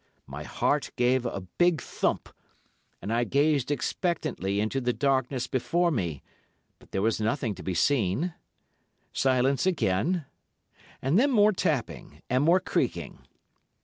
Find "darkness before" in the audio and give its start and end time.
4.93-5.91